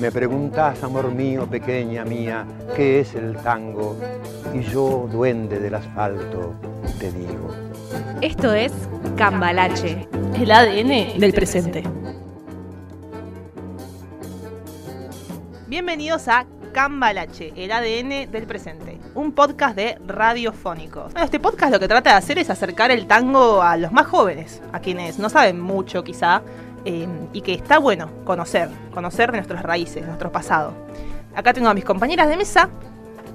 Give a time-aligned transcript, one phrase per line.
[0.00, 3.98] Me preguntas, amor mío, pequeña mía, ¿qué es el tango?
[4.54, 6.54] Y yo, duende del asfalto,
[6.98, 7.54] te digo.
[8.22, 8.72] Esto es
[9.16, 10.08] Cambalache.
[10.34, 11.82] El ADN del presente.
[15.68, 21.12] Bienvenidos a Cambalache, el ADN del presente, un podcast de radiofónicos.
[21.12, 24.06] Bueno, este podcast lo que trata de hacer es acercar el tango a los más
[24.06, 26.42] jóvenes, a quienes no saben mucho quizá,
[26.84, 30.72] eh, y que está bueno conocer, conocer de nuestras raíces, nuestro pasado.
[31.34, 32.68] Acá tengo a mis compañeras de mesa,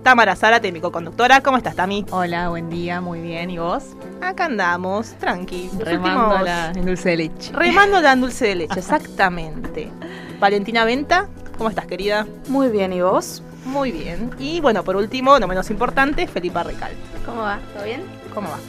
[0.03, 1.41] Tamara Zárate, mi co-conductora.
[1.41, 2.05] ¿Cómo estás, Tami?
[2.11, 3.49] Hola, buen día, muy bien.
[3.49, 3.95] ¿Y vos?
[4.21, 5.69] Acá andamos, tranqui.
[5.79, 7.51] Remando últimos- la en dulce de leche.
[7.53, 9.91] Remándola en dulce de leche, exactamente.
[10.39, 11.27] Valentina Venta,
[11.57, 12.27] ¿cómo estás, querida?
[12.47, 13.41] Muy bien, ¿y vos?
[13.65, 14.31] Muy bien.
[14.39, 16.91] Y bueno, por último, no menos importante, Felipa Recal.
[17.25, 17.59] ¿Cómo va?
[17.73, 18.03] ¿Todo bien?
[18.33, 18.59] ¿Cómo va?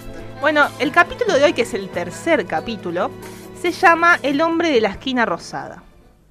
[0.40, 3.10] Bueno, el capítulo de hoy, que es el tercer capítulo,
[3.60, 5.82] se llama El hombre de la esquina rosada.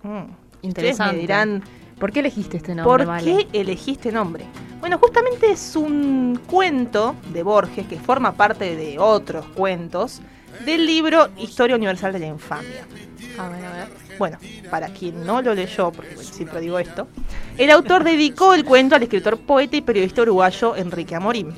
[0.04, 0.18] Mm.
[0.18, 0.30] Ustedes
[0.62, 1.18] me Interesante.
[1.18, 1.64] dirán,
[2.00, 3.48] ¿Por qué elegiste este nombre, ¿por Vale?
[3.52, 4.46] qué elegiste nombre?
[4.80, 10.22] Bueno, justamente es un cuento de Borges que forma parte de otros cuentos
[10.66, 12.86] del libro Historia Universal de la Infamia.
[13.38, 13.88] A ver, a ver.
[14.18, 14.38] Bueno,
[14.70, 17.08] para quien no lo leyó, porque bueno, siempre digo esto,
[17.58, 21.54] el autor dedicó el cuento al escritor, poeta y periodista uruguayo Enrique Amorim.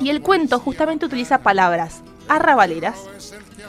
[0.00, 3.08] Y el cuento justamente utiliza palabras arrabaleras,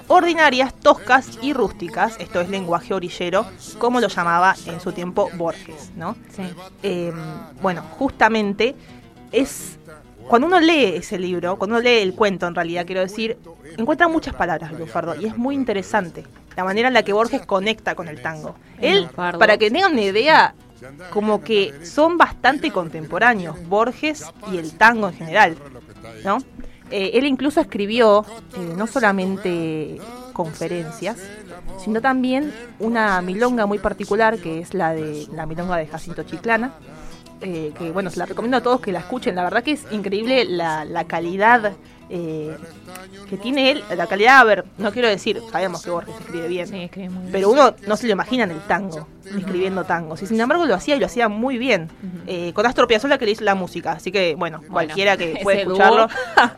[0.08, 3.48] ordinarias, toscas y rústicas, esto es lenguaje orillero,
[3.80, 6.16] como lo llamaba en su tiempo Borges, ¿no?
[6.30, 6.44] Sí.
[6.84, 7.12] Eh,
[7.59, 8.76] bueno, justamente
[9.32, 9.80] es
[10.32, 13.38] cuando uno lee ese libro, cuando uno lee el cuento en realidad, quiero decir,
[13.78, 16.23] encuentra muchas palabras Lunfardo y es muy interesante
[16.56, 18.56] la manera en la que Borges conecta con el tango.
[18.80, 20.56] Él, para que tengan una idea,
[21.10, 25.58] como que son bastante contemporáneos, Borges y el tango en general,
[26.23, 26.38] ¿no?
[26.92, 29.98] Eh, él incluso escribió eh, no solamente
[30.32, 31.18] conferencias,
[31.84, 36.72] sino también una milonga muy particular que es la de la milonga de Jacinto Chiclana,
[37.42, 39.86] eh, que bueno, se la recomiendo a todos que la escuchen, la verdad que es
[39.92, 41.74] increíble la, la calidad
[42.14, 42.58] eh,
[43.30, 46.67] que tiene él, la calidad, a ver, no quiero decir, sabemos que Borges escribe bien,
[46.67, 47.32] Sí, escribe muy bien.
[47.32, 50.22] pero uno no se lo imagina en el tango, escribiendo tangos.
[50.22, 51.83] Y sin embargo lo hacía y lo hacía muy bien.
[52.04, 52.23] Ujú.
[52.27, 53.94] Eh, con Astor Piazzolla que le hizo la música.
[53.94, 55.73] Así que, bueno, cualquiera que pueda dúo.
[55.73, 56.08] escucharlo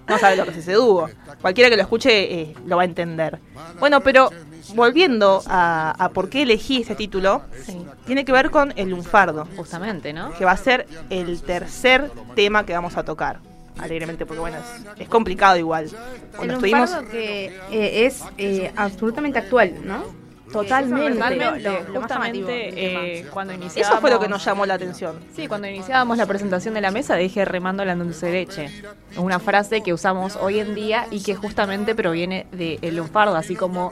[0.08, 1.10] no sabe lo que es ese dúo.
[1.42, 3.40] Cualquiera que lo escuche eh, lo va a entender.
[3.80, 4.32] Bueno, pero
[4.76, 9.48] volviendo a, a por qué elegí este título, Sí, tiene que ver con el lunfardo,
[9.56, 10.34] justamente, ¿no?
[10.34, 13.40] que va a ser el tercer tema que vamos a tocar.
[13.80, 15.90] Alegremente, porque bueno, es, es complicado igual.
[16.36, 16.92] Cuando el estuvimos.
[17.12, 20.23] que eh, es eh, absolutamente actual, ¿no?
[20.54, 21.14] Totalmente.
[21.14, 23.92] Totalmente, Lo- lo del justamente eh, cuando iniciábamos...
[23.92, 25.20] Eso fue lo que nos llamó la atención.
[25.36, 28.84] Sí, cuando iniciábamos la presentación de la mesa dije remando la dulce de leche.
[29.18, 33.92] Una frase que usamos hoy en día y que justamente proviene del lunfardo, así como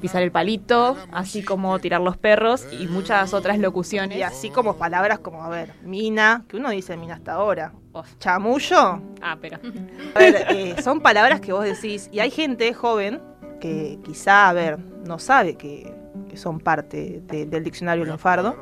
[0.00, 4.18] pisar el palito, así como tirar los perros y muchas otras locuciones.
[4.18, 7.72] Y así como palabras como, a ver, mina, que uno dice mina hasta ahora.
[7.92, 8.04] Oh.
[8.18, 9.00] Chamullo.
[9.20, 9.58] Ah, pero...
[10.14, 12.08] A ver, eh, son palabras que vos decís.
[12.12, 13.20] Y hay gente joven
[13.60, 15.92] que quizá, a ver, no sabe que,
[16.28, 18.56] que son parte de- del diccionario lunfardo.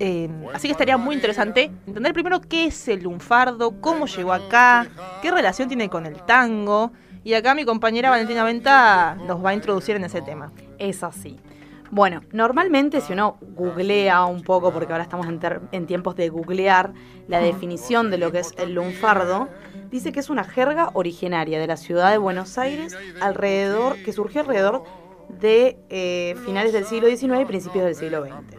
[0.00, 4.86] Eh, así que estaría muy interesante entender primero qué es el lunfardo, cómo llegó acá,
[5.22, 6.92] qué relación tiene con el tango.
[7.24, 10.52] Y acá mi compañera Valentina Venta nos va a introducir en ese tema.
[10.78, 11.38] Es así.
[11.90, 16.28] Bueno, normalmente si uno googlea un poco, porque ahora estamos en, ter- en tiempos de
[16.28, 16.92] googlear
[17.28, 19.48] la definición de lo que es el lunfardo,
[19.90, 24.42] dice que es una jerga originaria de la ciudad de Buenos Aires, alrededor, que surgió
[24.42, 24.84] alrededor
[25.28, 28.56] de eh, finales del siglo XIX y principios del siglo XX.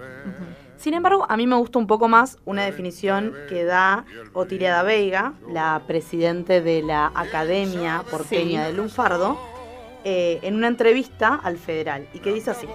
[0.78, 4.84] Sin embargo, a mí me gusta un poco más una definición que da Otilia da
[4.84, 8.68] Veiga, la presidente de la Academia Porteña Sí.
[8.68, 9.38] del Lunfardo,
[10.06, 12.68] eh, en una entrevista al Federal, y que dice así.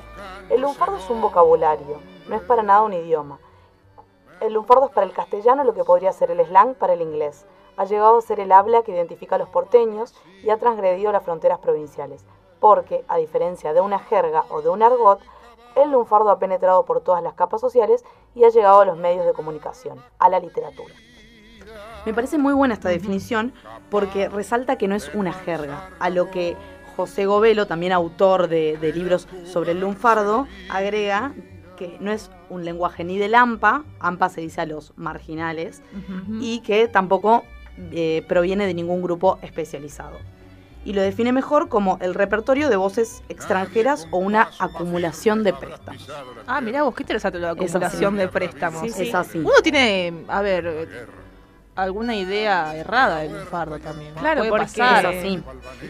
[0.51, 3.39] El lunfardo es un vocabulario, no es para nada un idioma.
[4.43, 7.47] El lunfardo es para el castellano lo que podría ser el slang para el inglés.
[7.79, 11.23] Ha llegado a ser el habla que identifica a los porteños y ha transgredido las
[11.25, 12.27] fronteras provinciales,
[12.65, 15.21] porque, a diferencia de una jerga o de un argot,
[15.77, 18.03] el lunfardo ha penetrado por todas las capas sociales
[18.35, 20.95] y ha llegado a los medios de comunicación, a la literatura.
[22.07, 23.53] Me parece muy buena esta definición
[23.91, 26.57] porque resalta que no es una jerga, a lo que
[26.97, 31.35] José Govelo, también autor de, de libros sobre el lunfardo, agrega
[31.77, 35.83] que no es un lenguaje ni del AMPA, AMPA se dice a los marginales,
[36.41, 37.45] y que tampoco
[37.93, 40.17] eh, proviene de ningún grupo especializado.
[40.85, 46.09] Y lo define mejor como el repertorio de voces extranjeras o una acumulación de préstamos.
[46.47, 48.21] Ah, mirá vos, qué interesante lo de acumulación así.
[48.21, 48.83] de préstamos.
[48.85, 49.39] Es así.
[49.39, 50.89] Uno tiene, a ver,
[51.75, 54.15] alguna idea errada del lunfardo también.
[54.15, 54.21] ¿no?
[54.21, 55.07] Claro, Puede porque pasar.
[55.13, 55.43] eh,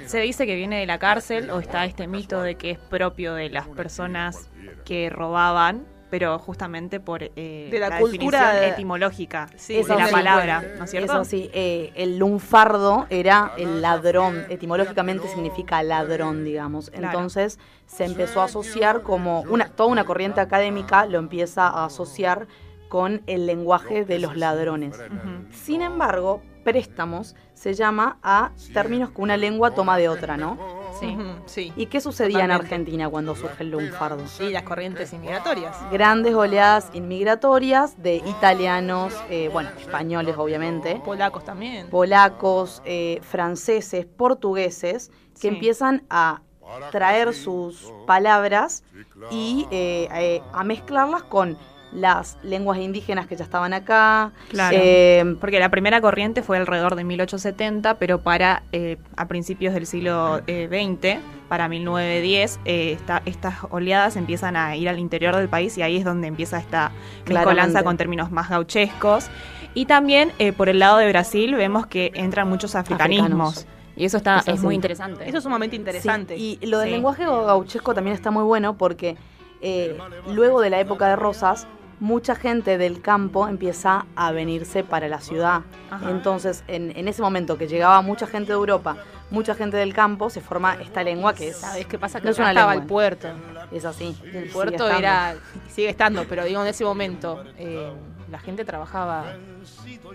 [0.06, 3.34] se dice que viene de la cárcel o está este mito de que es propio
[3.34, 4.48] de las personas
[4.84, 9.84] que robaban, pero justamente por eh, De la la cultura definición de- etimológica Sí, de
[9.88, 11.12] la sí, palabra, bueno, ¿no es cierto?
[11.12, 16.90] Eso sí, eh, el lunfardo era el ladrón, etimológicamente significa ladrón, digamos.
[16.90, 17.06] Claro.
[17.06, 22.46] Entonces se empezó a asociar como una, toda una corriente académica lo empieza a asociar
[22.88, 25.02] con el lenguaje de los ladrones.
[25.50, 30.58] Sin embargo, préstamos se llama a términos que una lengua toma de otra, ¿no?
[30.98, 31.16] Sí.
[31.46, 31.72] Sí.
[31.76, 32.50] ¿Y qué sucedía en.
[32.50, 34.22] Argentina cuando surge el lunfardo?
[34.40, 35.76] Y las corrientes inmigratorias.
[35.90, 41.88] Grandes oleadas inmigratorias de italianos, eh, bueno, españoles obviamente, Polacos también.
[41.90, 45.48] polacos, eh, franceses, portugueses, que Sí.
[45.48, 46.42] empiezan a
[46.90, 48.84] traer sus palabras
[49.30, 51.58] y eh, eh, a mezclarlas con
[51.94, 54.32] las lenguas indígenas que ya estaban acá.
[54.50, 54.76] Claro.
[54.78, 59.86] eh, Porque la primera corriente fue alrededor de 1870, pero para eh, a principios del
[59.86, 65.48] siglo eh, XX, para 1910, eh, esta- estas oleadas empiezan a ir al interior del
[65.48, 66.90] país y ahí es donde empieza esta
[67.26, 67.84] mezcolanza Claramente.
[67.84, 69.28] con términos más gauchescos.
[69.74, 73.58] Y también eh, por el lado de Brasil vemos que entran muchos africanismos.
[73.58, 73.66] Africanos.
[73.96, 74.64] Y eso está Es es, así.
[74.64, 75.28] muy interesante.
[75.28, 76.36] Eso es sumamente interesante.
[76.36, 76.94] Sí, Y lo del Sí.
[76.94, 79.16] lenguaje gauchesco también está muy bueno porque
[79.60, 79.96] eh,
[80.32, 81.66] luego de la época de Rosas,
[82.04, 85.62] mucha gente del campo empieza a venirse para la ciudad.
[85.90, 86.10] Ajá.
[86.10, 88.98] Entonces, en, en ese momento que llegaba mucha gente de Europa,
[89.30, 92.20] mucha gente del campo, se forma esta lengua que es, ¿Sabes qué pasa?
[92.20, 92.82] Que No es una estaba lengua.
[92.82, 93.28] el puerto.
[93.72, 94.14] es así.
[94.34, 95.34] El puerto era.
[95.68, 97.90] Sigue estando, pero digo, en ese momento eh,
[98.30, 99.24] la gente trabajaba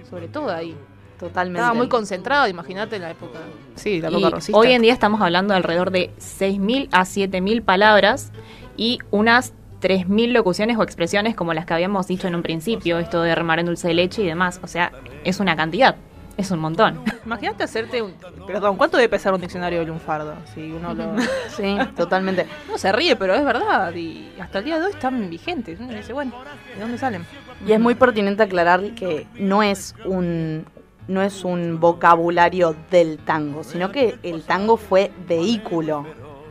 [0.10, 0.76] sobre todo ahí.
[1.18, 1.60] Totalmente.
[1.60, 3.40] Estaba muy concentrado, imagínate en la época.
[3.76, 4.58] Sí, la Y época rosista.
[4.58, 8.32] hoy en día estamos hablando de alrededor de 6.000 a 7.000 palabras
[8.78, 13.22] y unas 3.000 locuciones o expresiones como las que habíamos dicho en un principio, esto
[13.22, 14.60] de remar en dulce de leche y demás.
[14.64, 14.92] O sea,
[15.24, 15.96] es una cantidad,
[16.38, 17.02] es un montón.
[17.26, 18.14] Imagínate hacerte un.
[18.48, 20.34] Perdón, ¿cuánto debe pesar un diccionario de lunfardo?
[20.54, 21.16] Si uno lo.
[21.56, 22.46] Sí, totalmente.
[22.70, 23.94] No se ríe, pero es verdad.
[23.96, 25.80] Y hasta el día de hoy están vigentes.
[25.80, 26.32] Uno dice, bueno,
[26.76, 27.26] ¿de dónde salen?
[27.68, 30.66] Y es muy pertinente aclarar que no es un
[31.08, 36.06] no es un vocabulario del tango, sino que el tango fue vehículo,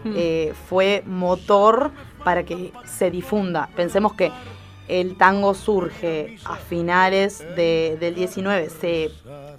[0.05, 0.13] Mm.
[0.17, 1.91] eh, fue motor
[2.25, 3.69] para que se difunda.
[3.77, 4.31] Pensemos que
[4.89, 9.11] el tango surge a finales de- del 19, se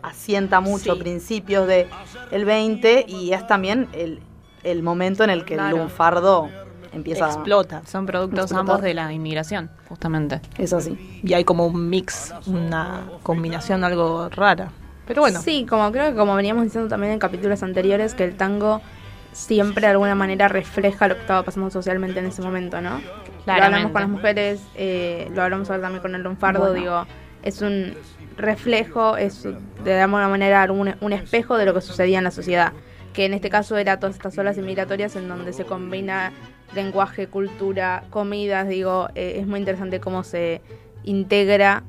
[0.02, 1.00] asienta mucho Sí.
[1.00, 1.88] a principios del
[2.32, 4.20] el 20 y es también el,
[4.64, 5.76] el momento en el que Claro.
[5.76, 6.50] el lunfardo
[6.92, 7.30] empieza a...
[7.30, 7.84] Explota.
[7.86, 8.60] Son productos Explotar.
[8.62, 10.42] ambos de la inmigración, justamente.
[10.58, 11.22] Es así.
[11.24, 14.72] Y hay como un mix, una combinación algo rara.
[15.06, 18.36] Pero bueno, Sí, como creo que como veníamos diciendo también en capítulos anteriores, que el
[18.38, 18.82] tango
[19.32, 22.96] siempre de alguna manera refleja lo que estaba pasando socialmente en ese momento, ¿no?
[23.00, 23.66] Lo Claramente.
[23.66, 26.74] hablamos con las mujeres, eh, lo hablamos ahora también con el lunfardo, Bueno.
[26.76, 27.06] digo,
[27.44, 27.94] es un
[28.38, 29.48] reflejo, es
[29.84, 32.74] de alguna manera un, un espejo de lo que sucedía en la sociedad,
[33.14, 36.32] que en este caso era todas estas olas inmigratorias en donde se combina
[36.76, 40.62] lenguaje, cultura, comidas, digo, eh, es muy interesante cómo se
[41.04, 41.84] integra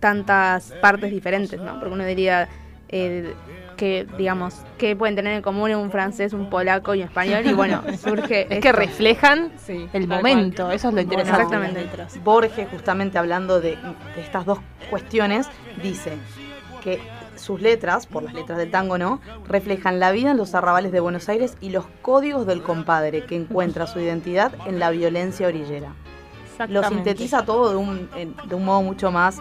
[0.00, 1.78] tantas partes diferentes, ¿no?
[1.78, 2.48] Porque uno diría
[2.88, 3.34] eh,
[3.82, 7.52] que, digamos, que pueden tener en común un francés, un polaco y un español, y
[7.52, 8.46] bueno, surge...
[8.48, 10.70] es que reflejan Sí, el momento.
[10.70, 11.42] Eso es lo Bueno, interesante.
[11.42, 12.20] exactamente.
[12.22, 13.70] Borges, justamente hablando de,
[14.14, 15.48] de estas dos cuestiones,
[15.82, 16.12] dice
[16.84, 17.00] que
[17.34, 19.20] sus letras, por las letras del tango, ¿no?
[19.48, 23.34] Reflejan la vida en los arrabales de Buenos Aires y los códigos del compadre, que
[23.34, 25.92] encuentra su identidad en la violencia orillera.
[26.68, 28.08] Lo sintetiza todo de un,
[28.46, 29.40] de un modo mucho más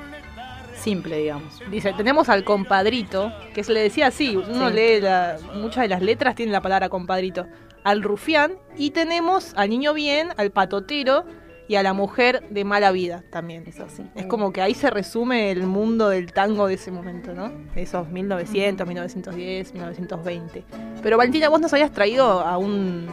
[0.81, 1.61] simple, digamos.
[1.69, 4.75] Dice, tenemos al compadrito, que se le decía así, uno Sí.
[4.75, 7.47] lee la- muchas de las letras, tienen la palabra compadrito.
[7.83, 11.25] Al rufián, y tenemos al niño bien, al patotero
[11.67, 13.63] y a la mujer de mala vida también.
[13.65, 14.03] Es así.
[14.13, 17.49] Es como que ahí se resume el mundo del tango de ese momento, ¿no?
[17.73, 20.65] De esos 1900, 1910, 1920.
[21.01, 23.07] Pero Valentina, vos nos habías traído a un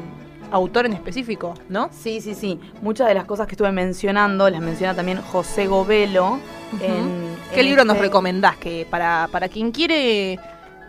[0.51, 1.89] autor en específico, ¿no?
[1.93, 2.59] Sí, sí, sí.
[2.83, 6.39] Muchas de las cosas que estuve mencionando las menciona también José Govelo.
[6.83, 10.39] en, ¿Qué libro nos este- recomendás que para, para quien quiere,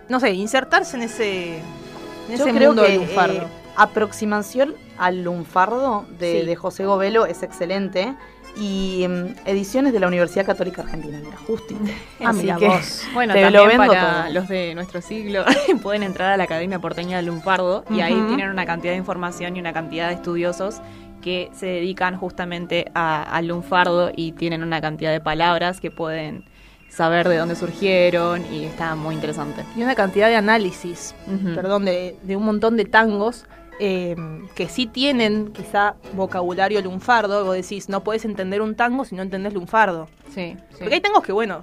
[0.10, 3.34] no sé, insertarse en ese, en Yo ese creo mundo que del lunfardo?
[3.38, 6.46] eh, aproximación al lunfardo de, Sí.
[6.46, 8.14] de José Govelo es excelente
[8.58, 11.80] y mm, ediciones de la Universidad Católica Argentina, mira, justito.
[12.20, 13.04] Ah, Así mira que vos.
[13.14, 14.34] Bueno, te lo también vendo para todo.
[14.34, 15.46] los de nuestro siglo
[15.82, 19.56] pueden entrar a la Academia Porteña del Lunfardo y ahí tienen una cantidad de información
[19.56, 20.82] y una cantidad de estudiosos
[21.22, 26.44] que se dedican justamente a- al lunfardo y tienen una cantidad de palabras que pueden
[26.88, 29.64] saber de dónde surgieron y está muy interesante.
[29.76, 31.14] Y una cantidad de análisis,
[31.56, 33.46] perdón, de, de un montón de tangos
[33.80, 34.16] eh,
[34.56, 37.46] que sí tienen quizá vocabulario lunfardo.
[37.46, 40.08] Vos decís, no puedes entender un tango si no entendés lunfardo.
[40.34, 40.78] Sí, sí.
[40.80, 41.62] Porque hay tangos que, bueno,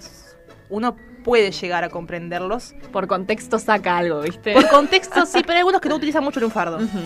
[0.71, 2.75] uno puede llegar a comprenderlos.
[2.93, 4.53] Por contexto saca algo, ¿viste?
[4.55, 6.77] Por contexto, sí, pero hay algunos que no utilizan mucho lunfardo.
[6.79, 6.99] Ujú.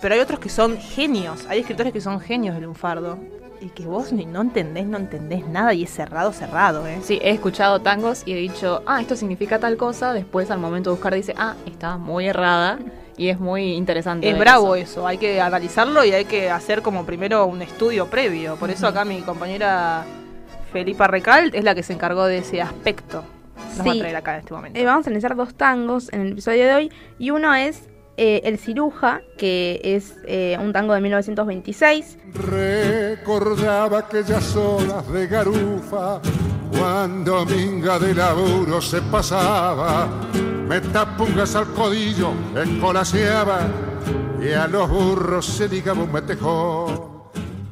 [0.00, 1.46] Pero hay otros que son genios.
[1.48, 3.18] Hay escritores que son genios del lunfardo.
[3.60, 6.98] Y que vos ni no entendés, no entendés nada y es cerrado, cerrado, ¿eh?
[7.02, 10.14] Sí, he escuchado tangos y he dicho, ah, esto significa tal cosa.
[10.14, 12.78] Después, al momento de buscar, dice, ah, estaba muy errada.
[13.18, 14.30] Y es muy interesante.
[14.30, 15.00] Es bravo eso.
[15.00, 18.56] eso, hay que analizarlo y hay que hacer como primero un estudio previo.
[18.56, 20.06] Por eso acá mi compañera
[20.72, 23.22] Felipa Recal es la que se encargó de ese aspecto.
[23.76, 24.80] Nos va a traer acá en este momento.
[24.80, 27.90] Eh, vamos a analizar dos tangos en el episodio de hoy y uno es
[28.22, 32.18] eh, El Ciruja, que es eh, un tango de 1926.
[32.34, 36.20] Recordaba aquellas horas de garufa
[36.70, 40.06] cuando minga de laburo se pasaba,
[40.68, 43.60] metapungas al codillo, escolaseaba
[44.38, 47.09] y a los burros se ligaba un metejón.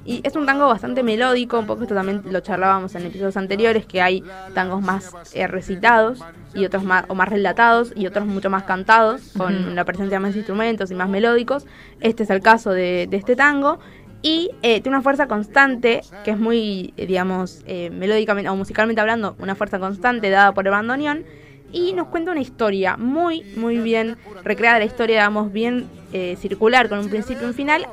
[0.08, 3.84] Y es un tango bastante melódico, un poco esto también lo charlábamos en episodios anteriores,
[3.84, 4.24] que hay
[4.54, 6.24] tangos más eh, recitados
[6.54, 10.20] y otros más, o más relatados y otros mucho más cantados, con la presencia de
[10.20, 11.66] más instrumentos y más melódicos.
[12.00, 13.80] Este es el caso de, de este tango.
[14.22, 19.02] Y eh, tiene una fuerza constante, que es muy, eh, digamos, eh, melódicamente o musicalmente
[19.02, 21.24] hablando, una fuerza constante dada por el bandoneón.
[21.72, 26.88] Y nos cuenta una historia muy, muy bien recreada, la historia, digamos, bien eh, circular,
[26.88, 27.86] con un principio y un final,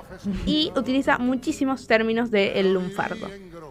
[0.45, 3.27] y utiliza muchísimos términos del lunfardo.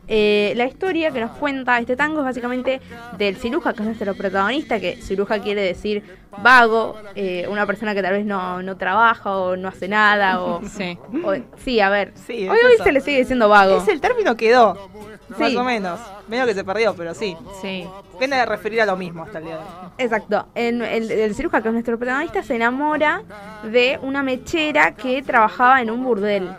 [0.07, 2.81] Eh, la historia que nos cuenta este tango es básicamente
[3.17, 6.03] del ciruja, que es nuestro protagonista, que ciruja quiere decir
[6.43, 10.61] vago, eh, una persona que tal vez no, no trabaja o no hace nada, o...
[10.69, 10.99] Sí.
[11.25, 13.77] o- sí, a ver, Sí, es hoy, hoy se le sigue diciendo vago.
[13.79, 14.91] Es el término quedó,
[15.39, 16.01] más o menos.
[16.29, 17.37] Medio que se perdió, pero sí.
[17.63, 17.87] Sí.
[18.19, 19.89] Viene a referir a lo mismo hasta el día de hoy.
[19.99, 20.47] Exacto.
[20.55, 23.23] En- el, el ciruja, que es nuestro protagonista, se enamora
[23.65, 26.51] de una mechera que trabajaba en un burdel.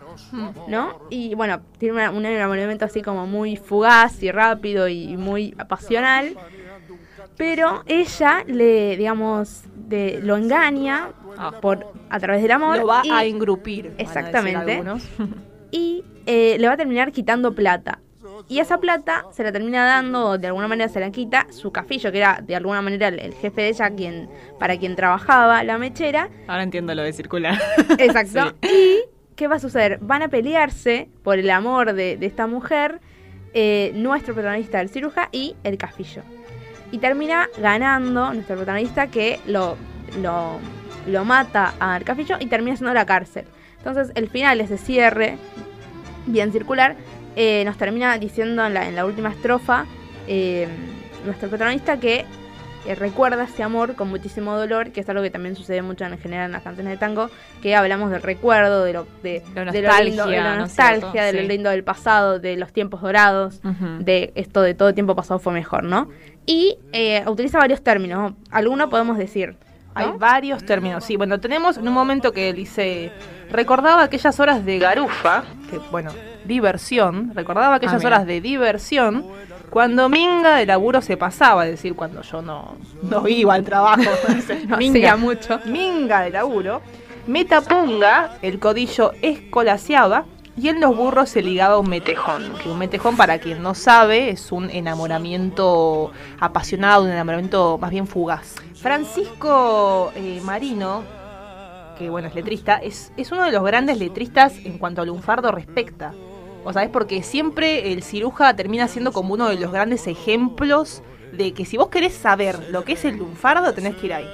[0.68, 1.00] ¿No?
[1.10, 6.36] Y bueno, tiene una- un enamoramiento así como muy fugaz y rápido y muy pasional.
[7.38, 11.52] Pero ella le, digamos, de, lo engaña Ah.
[11.62, 12.78] por a través del amor.
[12.78, 13.84] Lo va y- a engrupir.
[13.90, 14.84] van a decir Exactamente.
[15.72, 18.00] y eh, le va a terminar quitando plata.
[18.48, 21.72] Y esa plata se la termina dando, o de alguna manera se la quita, su
[21.72, 25.64] cafillo, que era de alguna manera el, el jefe de ella quien, para quien trabajaba
[25.64, 26.30] la mechera.
[26.48, 27.60] Ahora entiendo lo de circular.
[27.98, 28.54] Exacto.
[28.62, 29.00] Y,
[29.36, 30.00] ¿qué va a suceder?
[30.02, 33.00] Van a pelearse por el amor de, esta mujer,
[33.54, 36.24] eh, nuestro protagonista, el ciruja, y el cafillo.
[36.92, 39.78] Y termina ganando nuestro protagonista que lo,
[40.22, 40.60] lo,
[41.08, 43.46] lo mata al cafillo y termina siendo la cárcel.
[43.78, 45.38] Entonces, el final, ese cierre,
[46.26, 46.96] bien circular,
[47.36, 49.86] eh, nos termina diciendo en la, en la última estrofa
[50.28, 50.68] eh,
[51.26, 52.26] nuestro protagonista que
[52.88, 56.18] eh, recuerda ese amor con muchísimo dolor, que es algo que también sucede mucho en
[56.20, 57.30] general en las canciones de tango,
[57.62, 60.60] que hablamos del recuerdo, de lo, de, La de lo lindo, de nostalgia, la ¿no
[60.62, 61.26] nostalgia, cierto?
[61.26, 61.48] de lo Sí.
[61.48, 63.62] lindo del pasado, de los tiempos dorados,
[64.00, 66.10] de esto de todo tiempo pasado fue mejor, ¿no?
[66.46, 69.56] Y eh, utiliza varios términos, algunos podemos decir.
[69.96, 70.02] ¿no?
[70.02, 71.06] Hay varios términos.
[71.06, 73.12] Sí, bueno, tenemos en un momento que él dice,
[73.50, 76.12] recordaba aquellas horas de garufa, que bueno,
[76.44, 79.26] diversión, recordaba aquellas Ah, horas de diversión
[79.70, 84.04] cuando minga de laburo se pasaba, es decir, cuando yo no, no iba al trabajo.
[84.68, 85.60] No minga, hacía mucho.
[85.66, 86.82] minga de laburo,
[87.28, 90.26] metapunga, el codillo escolaseaba
[90.58, 92.54] y en los burros se ligaba un metejón.
[92.64, 98.08] Que un metejón, para quien no sabe, es un enamoramiento apasionado, un enamoramiento más bien
[98.08, 98.56] fugaz.
[98.76, 101.04] Francisco eh, Marino,
[101.98, 105.52] que bueno, es letrista, es, es uno de los grandes letristas en cuanto al lunfardo
[105.52, 106.14] respecta.
[106.66, 111.02] O sea, es porque siempre el ciruja termina siendo como uno de los grandes ejemplos
[111.32, 114.26] de que si vos querés saber lo que es el lunfardo, tenés que ir ahí.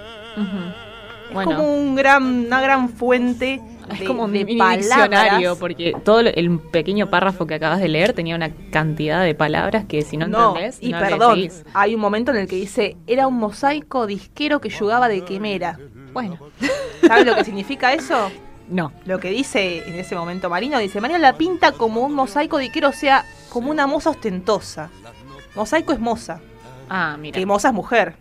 [1.28, 1.52] Es Bueno.
[1.52, 3.62] como un gran, una gran fuente
[3.92, 8.14] Es de, como un de diccionario, porque todo el pequeño párrafo que acabas de leer
[8.14, 11.96] tenía una cantidad de palabras que si no, No, entendés, y no le perdón, hay
[11.96, 15.78] un momento en el que dice, era un mosaico disquero que jugaba de quemera.
[16.14, 16.38] Bueno,
[17.06, 18.30] ¿Sabes lo que significa eso?
[18.72, 18.92] no.
[19.06, 22.90] Lo que dice en ese momento Marino, dice, Marino la pinta como un mosaico disquero,
[22.90, 24.90] o sea, como una moza ostentosa.
[25.56, 26.40] Mosaico es moza,
[26.90, 27.38] Ah, mira.
[27.40, 28.16] que moza es mujer,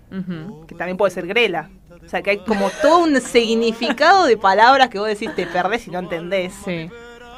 [0.66, 1.70] que también puede ser grela.
[2.04, 5.86] O sea, que hay como todo un significado de palabras que vos decís te perdés
[5.86, 6.52] y no entendés.
[6.64, 6.90] Sí.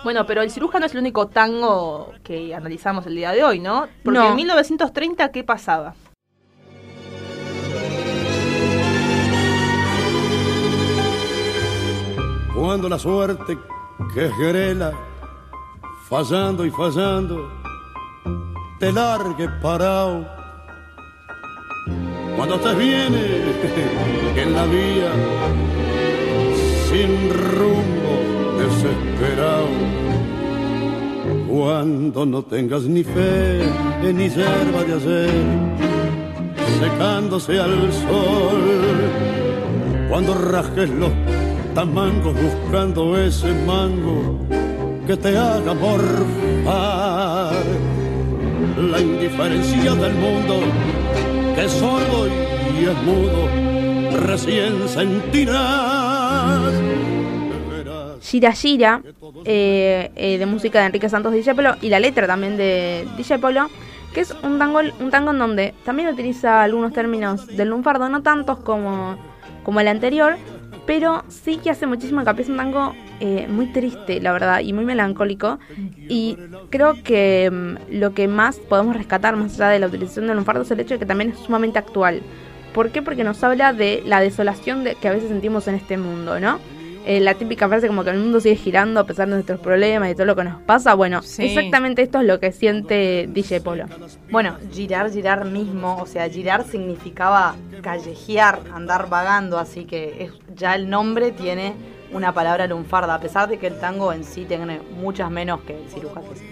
[0.04, 3.86] Bueno, pero el cirujano es el único tango que analizamos el día de hoy, ¿no?
[4.02, 4.28] Porque No.
[4.30, 5.94] en 1930, ¿qué pasaba?
[12.64, 13.58] Cuando la suerte
[14.14, 14.92] que es grela,
[16.08, 17.50] fallando y fallando,
[18.78, 20.24] te largue parado.
[22.36, 23.24] Cuando te viene
[24.36, 25.10] en la vía,
[26.88, 28.14] sin rumbo,
[28.60, 29.66] desesperado.
[31.48, 33.60] Cuando no tengas ni fe
[34.04, 35.30] ni yerba de hacer,
[36.78, 39.32] secándose al sol.
[40.08, 41.10] Cuando rajes los
[41.74, 44.38] tamangos buscando ese mango
[45.06, 47.54] que te haga morfar
[48.76, 50.60] la indiferencia del mundo
[51.54, 56.72] que es sordo y es mudo, recién sentirás.
[58.22, 59.02] Gira Gira,
[59.44, 63.68] eh, eh, de música de Enrique Santos Discépolo, y la letra también de Discépolo,
[64.14, 68.22] que es un tango, un tango en donde también utiliza algunos términos del lunfardo, no
[68.22, 69.16] tantos como,
[69.64, 70.36] como el anterior,
[70.86, 72.42] pero sí que hace muchísimo hincapié.
[72.42, 75.58] Es un tango eh, muy triste, la verdad, y muy melancólico.
[76.08, 76.36] Y
[76.70, 80.62] creo que mm, lo que más podemos rescatar, más allá de la utilización del lunfardo,
[80.62, 82.22] es el hecho de que también es sumamente actual.
[82.74, 83.02] ¿Por qué?
[83.02, 86.58] Porque nos habla de la desolación de, que a veces sentimos en este mundo, ¿no?
[87.04, 90.10] Eh, la típica frase como que el mundo sigue girando a pesar de nuestros problemas
[90.10, 90.94] y todo lo que nos pasa.
[90.94, 91.42] Bueno, Sí.
[91.44, 93.86] exactamente esto es lo que siente DJ Polo.
[94.30, 100.74] Bueno, girar, girar mismo, o sea, girar significaba callejear, andar vagando, así que es- ya
[100.76, 101.74] el nombre tiene
[102.12, 105.76] una palabra lunfarda, a pesar de que el tango en sí tiene muchas menos que
[105.82, 106.42] el ciruja, que es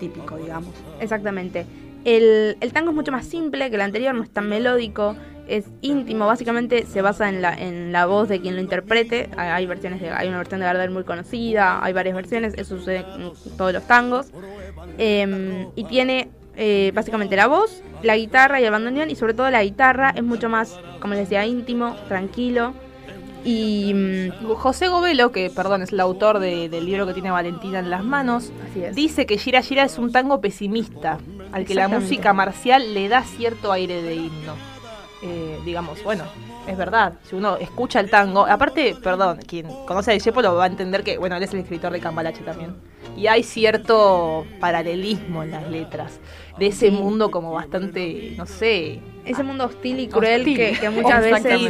[0.00, 0.74] típico, digamos.
[0.98, 1.66] Exactamente.
[2.04, 5.16] El, el tango es mucho más simple que el anterior, no es tan melódico,
[5.46, 9.28] es íntimo, básicamente se basa en la, en la voz de quien lo interprete.
[9.36, 12.98] Hay, versiones de, hay una versión de Gardel muy conocida, hay varias versiones, eso sucede
[13.16, 14.28] en todos los tangos.
[14.98, 19.50] Em, y tiene eh, básicamente la voz, la guitarra y el bandoneón, y sobre todo
[19.50, 22.72] la guitarra es mucho más, como les decía, íntimo, tranquilo.
[23.44, 27.78] Y mm, José Govelo, que perdón, es el autor de- del libro que tiene Valentina
[27.78, 28.52] en las manos,
[28.94, 31.18] dice que Gira Gira es un tango pesimista,
[31.52, 34.54] al que la música marcial le da cierto aire de himno.
[35.22, 36.24] Eh, digamos, bueno,
[36.66, 40.66] es verdad, si uno escucha el tango, aparte, perdón, quien conoce a Discépolo va a
[40.66, 42.74] entender que, bueno, él es el escritor de Cambalache también.
[43.18, 46.20] Y hay cierto paralelismo en las letras,
[46.58, 46.90] de ese Sí.
[46.90, 50.56] mundo como bastante, no sé, ese mundo hostil y cruel Hostil.
[50.56, 51.60] que, que muchas veces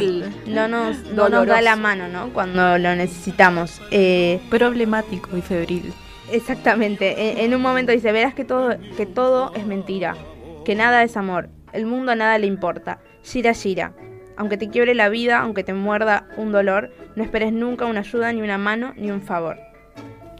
[0.47, 1.45] no nos, no nos Doloroso.
[1.47, 2.29] da la mano, ¿no?
[2.31, 3.81] Cuando lo necesitamos.
[3.91, 5.93] Eh, Problemático y febril.
[6.31, 7.31] Exactamente.
[7.31, 10.15] En, en un momento dice, verás que todo, que todo es mentira,
[10.65, 12.99] que nada es amor, el mundo a nada le importa.
[13.23, 13.93] Gira, gira.
[14.37, 18.31] Aunque te quiebre la vida, aunque te muerda un dolor, no esperes nunca una ayuda,
[18.33, 19.57] ni una mano, ni un favor.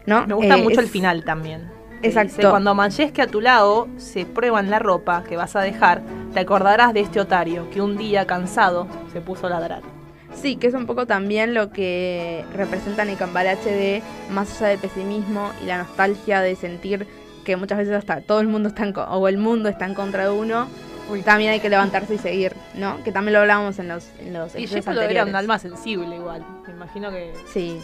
[0.06, 0.26] ¿No?
[0.26, 1.70] Me gusta Eh, mucho es- el final también.
[2.02, 2.36] Exacto.
[2.38, 6.02] dice, Cuando manchesque a tu lado, se prueban la ropa que vas a dejar,
[6.34, 9.82] te acordarás de este otario que un día cansado se puso a ladrar.
[10.40, 14.78] Sí, que es un poco también lo que representan el cambalache de más allá del
[14.78, 17.06] pesimismo y la nostalgia de sentir
[17.44, 19.94] que muchas veces hasta todo el mundo está en co- o el mundo está en
[19.94, 20.68] contra de uno.
[21.24, 23.02] También hay que levantarse y seguir, ¿no?
[23.04, 26.16] Que también lo hablábamos en los en los Y episodios Jepo era un alma sensible
[26.16, 26.42] igual.
[26.66, 27.80] Me imagino que, Sí,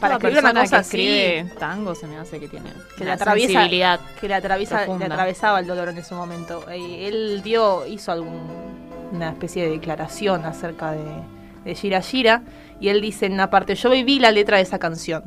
[0.00, 4.00] para escribir una cosa que así, tango se me hace que tiene que atraviesa, sensibilidad.
[4.20, 6.64] que le, atraviesa, le atravesaba el dolor en ese momento.
[6.70, 8.40] Él dio, hizo algún,
[9.12, 11.04] una especie de declaración acerca de,
[11.66, 12.42] de Gira Gira
[12.80, 15.24] y él dice en una parte, yo viví la letra de esa canción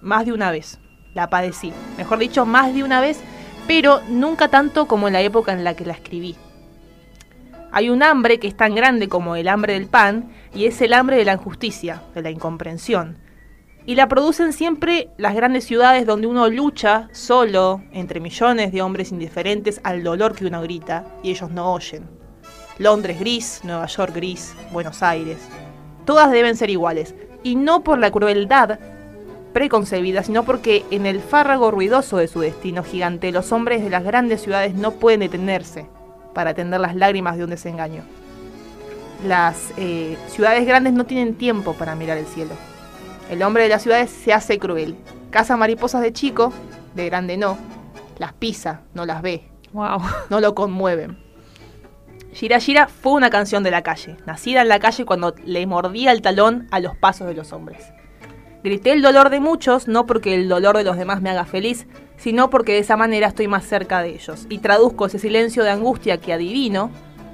[0.00, 0.78] más de una vez,
[1.14, 3.20] la padecí, mejor dicho, más de una vez,
[3.66, 6.36] pero nunca tanto como en la época en la que la escribí.
[7.72, 10.92] Hay un hambre que es tan grande como el hambre del pan y es el
[10.92, 13.18] hambre de la injusticia, de la incomprensión.
[13.86, 19.12] Y la producen siempre las grandes ciudades donde uno lucha solo entre millones de hombres
[19.12, 22.08] indiferentes al dolor que uno grita y ellos no oyen.
[22.78, 25.38] Londres gris, Nueva York gris, Buenos Aires.
[26.04, 27.14] Todas deben ser iguales.
[27.42, 28.78] Y no por la crueldad
[29.52, 34.04] preconcebida, sino porque en el fárrago ruidoso de su destino gigante los hombres de las
[34.04, 35.86] grandes ciudades no pueden detenerse
[36.34, 38.02] para atender las lágrimas de un desengaño.
[39.26, 42.52] Las eh, ciudades grandes no tienen tiempo para mirar el cielo.
[43.30, 44.96] El hombre de las ciudades se hace cruel.
[45.30, 46.52] Caza mariposas de chico,
[46.94, 47.58] de grande no.
[48.18, 50.00] Las pisa, no las ve, Wow.
[50.30, 51.18] no lo conmueven.
[52.32, 56.12] Gira Gira fue una canción de la calle, nacida en la calle cuando le mordía
[56.12, 57.92] el talón a los pasos de los hombres.
[58.62, 61.86] Grité el dolor de muchos, no porque el dolor de los demás me haga feliz,
[62.18, 64.46] sino porque de esa manera estoy más cerca de ellos.
[64.50, 66.90] Y traduzco ese silencio de angustia que adivino.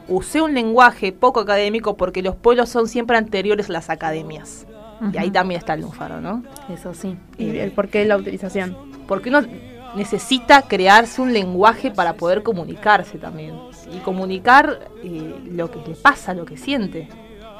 [0.09, 4.67] Usé un lenguaje poco académico porque los pueblos son siempre anteriores a las academias.
[5.13, 6.43] Y ahí también está el lunfaro, ¿no?
[6.73, 7.17] eso sí.
[7.37, 8.77] Y el porqué de la utilización.
[9.09, 9.43] Porque uno
[9.97, 13.55] necesita crearse un lenguaje para poder comunicarse también.
[13.93, 17.09] Y comunicar eh, lo que le pasa, lo que siente.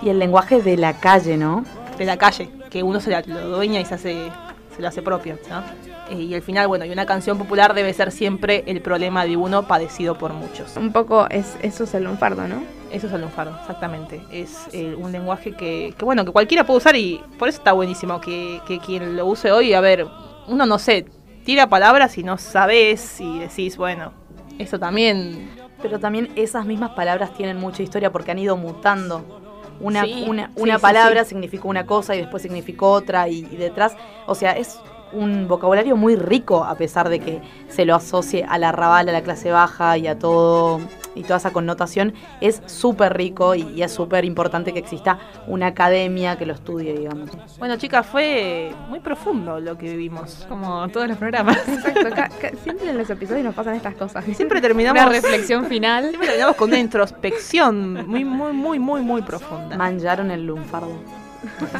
[0.03, 1.65] Y el lenguaje de la calle, ¿no?
[1.99, 4.31] De la calle, que uno se la- lo dueña y se, hace,
[4.75, 5.39] se lo hace propio.
[5.49, 5.63] ¿no?
[6.11, 9.37] Eh, y al final, bueno, y una canción popular debe ser siempre el problema de
[9.37, 10.77] uno padecido por muchos.
[10.77, 12.63] Un poco es, eso es el lunfardo, ¿no?
[12.93, 14.21] Eso es el lunfardo, exactamente.
[14.31, 17.73] Es eh, un lenguaje que, que, bueno, que cualquiera puede usar y por eso está
[17.73, 20.07] buenísimo que, que quien lo use hoy, a ver,
[20.47, 21.07] uno no sé,
[21.45, 24.13] tira palabras y no sabes y decís, bueno,
[24.59, 25.49] eso también
[25.83, 29.43] Pero también esas mismas palabras tienen mucha historia porque han ido mutando.
[29.79, 31.31] Una, Sí, una, una sí, palabra sí.
[31.31, 33.95] significó una cosa y después significó otra y, y detrás.
[34.27, 34.79] O sea, es
[35.17, 39.13] un vocabulario muy rico a pesar de que se lo asocie a la rabal, a
[39.13, 40.81] la clase baja y a todo
[41.15, 42.15] y toda esa connotación.
[42.41, 46.93] Es súper rico y, y es súper importante que exista una academia que lo estudie,
[46.93, 47.31] digamos.
[47.59, 50.47] Bueno, chicas, fue muy profundo lo que vivimos.
[50.49, 51.57] Como todos los programas.
[51.67, 54.25] Exacto, siempre en los episodios nos pasan estas cosas.
[54.37, 56.05] Siempre terminamos, Una reflexión final.
[56.09, 59.77] siempre terminamos con una introspección muy, muy, muy, muy, muy profunda.
[59.77, 60.93] Mancharon el lunfardo.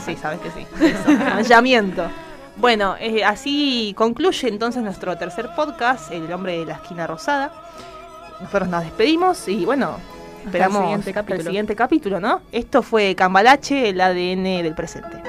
[0.05, 0.67] Sí, sabes que sí.
[0.81, 2.05] Eso, manchamiento.
[2.57, 7.53] Bueno, eh, así concluye entonces nuestro tercer podcast, El hombre de la esquina rosada.
[8.41, 9.99] Nosotros nos despedimos y bueno,
[10.45, 12.41] esperamos siguiente hasta el siguiente capítulo, ¿no?
[12.53, 15.23] Esto fue Cambalache, el ADN del presente.